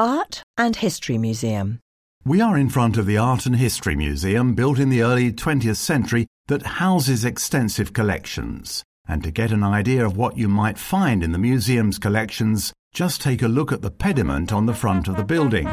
Art 0.00 0.42
and 0.56 0.76
History 0.76 1.18
Museum. 1.18 1.78
We 2.24 2.40
are 2.40 2.56
in 2.56 2.70
front 2.70 2.96
of 2.96 3.04
the 3.04 3.18
Art 3.18 3.44
and 3.44 3.56
History 3.56 3.94
Museum 3.94 4.54
built 4.54 4.78
in 4.78 4.88
the 4.88 5.02
early 5.02 5.30
20th 5.30 5.76
century 5.76 6.26
that 6.48 6.62
houses 6.62 7.26
extensive 7.26 7.92
collections. 7.92 8.82
And 9.06 9.22
to 9.22 9.30
get 9.30 9.52
an 9.52 9.62
idea 9.62 10.06
of 10.06 10.16
what 10.16 10.38
you 10.38 10.48
might 10.48 10.78
find 10.78 11.22
in 11.22 11.32
the 11.32 11.38
museum's 11.38 11.98
collections, 11.98 12.72
just 12.94 13.20
take 13.20 13.42
a 13.42 13.48
look 13.48 13.72
at 13.72 13.82
the 13.82 13.90
pediment 13.90 14.54
on 14.54 14.64
the 14.64 14.72
front 14.72 15.06
of 15.06 15.16
the 15.16 15.22
building. 15.22 15.68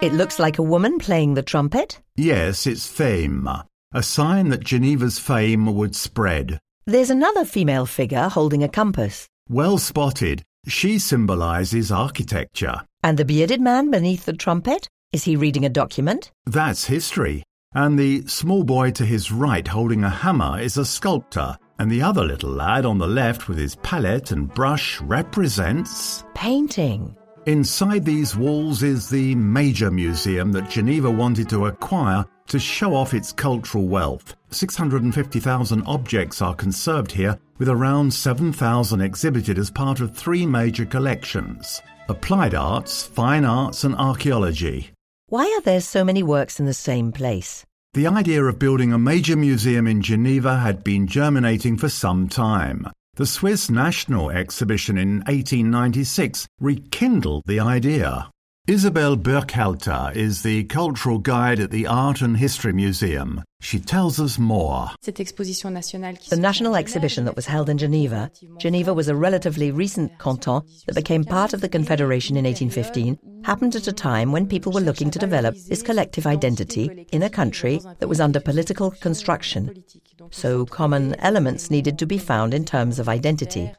It 0.00 0.12
looks 0.12 0.38
like 0.38 0.58
a 0.58 0.62
woman 0.62 1.00
playing 1.00 1.34
the 1.34 1.42
trumpet. 1.42 2.00
Yes, 2.14 2.64
it's 2.64 2.86
fame, 2.86 3.48
a 3.92 4.02
sign 4.04 4.50
that 4.50 4.62
Geneva's 4.62 5.18
fame 5.18 5.74
would 5.74 5.96
spread. 5.96 6.60
There's 6.86 7.10
another 7.10 7.44
female 7.44 7.86
figure 7.86 8.28
holding 8.28 8.62
a 8.62 8.68
compass. 8.68 9.26
Well 9.48 9.78
spotted, 9.78 10.44
she 10.66 10.98
symbolizes 10.98 11.90
architecture. 11.90 12.82
And 13.02 13.18
the 13.18 13.24
bearded 13.24 13.60
man 13.60 13.90
beneath 13.90 14.24
the 14.24 14.32
trumpet? 14.32 14.88
Is 15.12 15.24
he 15.24 15.36
reading 15.36 15.64
a 15.64 15.68
document? 15.68 16.30
That's 16.46 16.84
history. 16.86 17.42
And 17.74 17.98
the 17.98 18.26
small 18.26 18.64
boy 18.64 18.90
to 18.92 19.04
his 19.04 19.32
right 19.32 19.66
holding 19.66 20.04
a 20.04 20.10
hammer 20.10 20.60
is 20.60 20.76
a 20.76 20.84
sculptor. 20.84 21.56
And 21.78 21.90
the 21.90 22.02
other 22.02 22.22
little 22.22 22.50
lad 22.50 22.86
on 22.86 22.98
the 22.98 23.06
left 23.06 23.48
with 23.48 23.58
his 23.58 23.76
palette 23.76 24.30
and 24.30 24.52
brush 24.52 25.00
represents. 25.00 26.24
Painting. 26.34 27.16
Inside 27.46 28.04
these 28.04 28.36
walls 28.36 28.84
is 28.84 29.10
the 29.10 29.34
major 29.34 29.90
museum 29.90 30.52
that 30.52 30.70
Geneva 30.70 31.10
wanted 31.10 31.48
to 31.48 31.66
acquire 31.66 32.24
to 32.46 32.58
show 32.60 32.94
off 32.94 33.14
its 33.14 33.32
cultural 33.32 33.88
wealth. 33.88 34.36
650,000 34.54 35.82
objects 35.86 36.42
are 36.42 36.54
conserved 36.54 37.12
here, 37.12 37.38
with 37.58 37.68
around 37.68 38.12
7,000 38.12 39.00
exhibited 39.00 39.58
as 39.58 39.70
part 39.70 40.00
of 40.00 40.16
three 40.16 40.46
major 40.46 40.84
collections 40.84 41.80
applied 42.08 42.54
arts, 42.54 43.04
fine 43.04 43.44
arts, 43.44 43.84
and 43.84 43.94
archaeology. 43.94 44.90
Why 45.28 45.44
are 45.44 45.62
there 45.62 45.80
so 45.80 46.04
many 46.04 46.22
works 46.22 46.60
in 46.60 46.66
the 46.66 46.74
same 46.74 47.12
place? 47.12 47.64
The 47.94 48.06
idea 48.06 48.44
of 48.44 48.58
building 48.58 48.92
a 48.92 48.98
major 48.98 49.36
museum 49.36 49.86
in 49.86 50.02
Geneva 50.02 50.58
had 50.58 50.82
been 50.82 51.06
germinating 51.06 51.76
for 51.76 51.88
some 51.88 52.28
time. 52.28 52.86
The 53.14 53.26
Swiss 53.26 53.70
National 53.70 54.30
Exhibition 54.30 54.96
in 54.96 55.18
1896 55.26 56.46
rekindled 56.60 57.42
the 57.46 57.60
idea. 57.60 58.30
Isabel 58.68 59.16
Burkhalter 59.16 60.14
is 60.14 60.44
the 60.44 60.62
cultural 60.62 61.18
guide 61.18 61.58
at 61.58 61.72
the 61.72 61.88
Art 61.88 62.20
and 62.20 62.36
History 62.36 62.72
Museum. 62.72 63.42
She 63.60 63.80
tells 63.80 64.20
us 64.20 64.38
more. 64.38 64.90
The 65.02 66.38
national 66.38 66.76
exhibition 66.76 67.24
that 67.24 67.34
was 67.34 67.46
held 67.46 67.68
in 67.68 67.78
Geneva, 67.78 68.30
Geneva 68.58 68.94
was 68.94 69.08
a 69.08 69.16
relatively 69.16 69.72
recent 69.72 70.16
canton 70.20 70.62
that 70.86 70.94
became 70.94 71.24
part 71.24 71.54
of 71.54 71.60
the 71.60 71.68
Confederation 71.68 72.36
in 72.36 72.44
1815, 72.44 73.42
happened 73.42 73.74
at 73.74 73.88
a 73.88 73.92
time 73.92 74.30
when 74.30 74.46
people 74.46 74.70
were 74.70 74.80
looking 74.80 75.10
to 75.10 75.18
develop 75.18 75.56
this 75.68 75.82
collective 75.82 76.28
identity 76.28 77.08
in 77.10 77.24
a 77.24 77.30
country 77.30 77.80
that 77.98 78.08
was 78.08 78.20
under 78.20 78.38
political 78.38 78.92
construction. 78.92 79.82
So 80.30 80.64
common 80.64 81.14
elements 81.20 81.70
needed 81.70 81.98
to 81.98 82.06
be 82.06 82.18
found 82.18 82.54
in 82.54 82.64
terms 82.64 82.98
of 82.98 83.08
identity. 83.08 83.72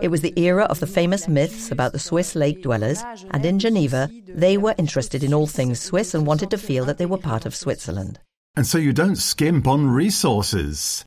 It 0.00 0.08
was 0.08 0.20
the 0.20 0.38
era 0.38 0.64
of 0.64 0.80
the 0.80 0.86
famous 0.86 1.28
myths 1.28 1.70
about 1.70 1.92
the 1.92 1.98
Swiss 1.98 2.34
lake 2.34 2.62
dwellers, 2.62 3.04
and 3.30 3.44
in 3.44 3.58
Geneva, 3.58 4.10
they 4.26 4.56
were 4.56 4.74
interested 4.78 5.22
in 5.22 5.34
all 5.34 5.46
things 5.46 5.80
Swiss 5.80 6.14
and 6.14 6.26
wanted 6.26 6.50
to 6.50 6.58
feel 6.58 6.84
that 6.86 6.98
they 6.98 7.06
were 7.06 7.18
part 7.18 7.46
of 7.46 7.54
Switzerland. 7.54 8.18
And 8.56 8.66
so 8.66 8.78
you 8.78 8.92
don't 8.92 9.16
skimp 9.16 9.66
on 9.66 9.88
resources. 9.88 11.04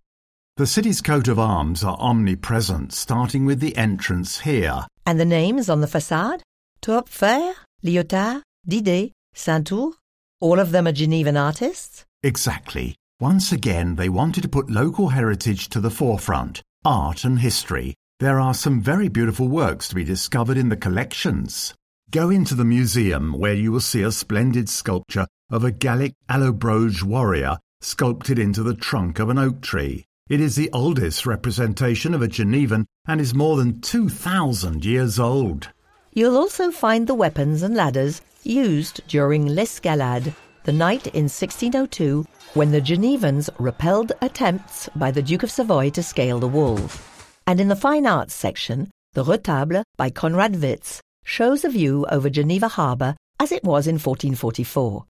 The 0.57 0.67
city's 0.67 1.01
coat 1.01 1.27
of 1.27 1.37
arms 1.37 1.83
are 1.83 1.97
omnipresent, 1.99 2.91
starting 2.91 3.45
with 3.45 3.59
the 3.59 3.77
entrance 3.77 4.39
here. 4.39 4.87
And 5.05 5.19
the 5.19 5.25
names 5.25 5.69
on 5.69 5.81
the 5.81 5.87
facade? 5.87 6.41
Töpffer, 6.81 7.53
Liotard, 7.83 8.41
Diday, 8.67 9.11
Saint-Ours? 9.33 9.93
All 10.41 10.59
of 10.59 10.71
them 10.71 10.87
are 10.87 10.91
Genevan 10.91 11.37
artists? 11.37 12.05
Exactly. 12.23 12.95
Once 13.19 13.51
again, 13.51 13.95
they 13.95 14.09
wanted 14.09 14.43
to 14.43 14.47
put 14.47 14.69
local 14.69 15.09
heritage 15.09 15.69
to 15.69 15.79
the 15.79 15.89
forefront, 15.89 16.61
art 16.85 17.23
and 17.23 17.39
history. 17.39 17.95
There 18.19 18.39
are 18.39 18.53
some 18.53 18.79
very 18.79 19.07
beautiful 19.07 19.47
works 19.47 19.87
to 19.87 19.95
be 19.95 20.03
discovered 20.03 20.55
in 20.55 20.69
the 20.69 20.77
collections. 20.77 21.73
Go 22.11 22.29
into 22.29 22.53
the 22.53 22.63
museum 22.63 23.33
where 23.33 23.55
you 23.55 23.71
will 23.71 23.79
see 23.79 24.03
a 24.03 24.11
splendid 24.11 24.69
sculpture 24.69 25.25
of 25.49 25.63
a 25.63 25.71
Gallic 25.71 26.13
Allobroge 26.29 27.01
warrior 27.01 27.57
sculpted 27.81 28.37
into 28.37 28.61
the 28.61 28.75
trunk 28.75 29.17
of 29.17 29.29
an 29.29 29.39
oak 29.39 29.61
tree. 29.61 30.05
It 30.29 30.39
is 30.39 30.55
the 30.55 30.69
oldest 30.71 31.25
representation 31.25 32.13
of 32.13 32.21
a 32.21 32.27
Genevan 32.27 32.85
and 33.07 33.19
is 33.19 33.33
more 33.33 33.57
than 33.57 33.81
2,000 33.81 34.85
years 34.85 35.17
old. 35.17 35.69
You'll 36.13 36.37
also 36.37 36.69
find 36.69 37.07
the 37.07 37.15
weapons 37.15 37.63
and 37.63 37.75
ladders 37.75 38.21
used 38.43 39.01
during 39.07 39.47
l'escalade, 39.47 40.35
the 40.67 40.73
night 40.73 41.07
in 41.07 41.23
1602 41.23 42.25
when 42.53 42.71
the 42.71 42.81
Genevans 42.81 43.49
repelled 43.57 44.11
attempts 44.21 44.89
by 44.97 45.09
the 45.09 45.21
Duke 45.21 45.43
of 45.43 45.49
Savoy 45.49 45.89
to 45.91 46.03
scale 46.03 46.39
the 46.39 46.47
walls. 46.49 47.01
And 47.47 47.61
in 47.61 47.69
the 47.69 47.75
fine 47.75 48.05
arts 48.05 48.33
section, 48.33 48.91
the 49.13 49.23
Retable 49.23 49.83
by 49.95 50.09
Conrad 50.09 50.55
Witz 50.55 50.99
shows 51.23 51.63
a 51.63 51.69
view 51.69 52.05
over 52.11 52.29
Geneva 52.29 52.67
harbour 52.67 53.15
as 53.39 53.53
it 53.53 53.63
was 53.63 53.87
in 53.87 53.93
1444. 53.93 55.05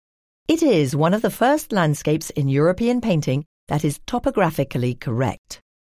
It 0.48 0.60
is 0.60 0.96
one 0.96 1.14
of 1.14 1.22
the 1.22 1.30
first 1.30 1.70
landscapes 1.70 2.30
in 2.30 2.48
European 2.48 3.00
painting 3.00 3.44
that 3.68 3.84
is 3.84 4.00
topographically 4.06 4.94
correct. 4.94 5.60